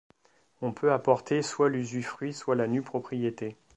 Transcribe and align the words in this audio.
On 0.63 0.71
peut 0.73 0.93
apporter 0.93 1.43
soit 1.43 1.69
l'usufruit 1.69 2.33
soit 2.33 2.55
la 2.55 2.65
nue-propriété. 2.67 3.55